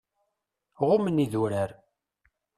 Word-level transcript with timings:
Ɣummen 0.87 1.23
idurar. 1.23 1.71